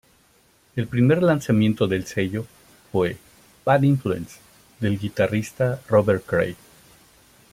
[0.75, 2.47] El primer lanzamiento del sello
[2.91, 3.17] fue
[3.63, 4.37] "Bad Influence
[4.79, 6.55] "del guitarrista Robert Cray.